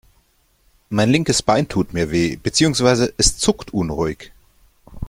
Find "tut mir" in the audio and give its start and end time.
1.67-2.09